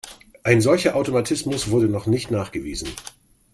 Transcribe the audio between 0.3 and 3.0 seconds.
Ein solcher Automatismus wurde noch nicht nachgewiesen.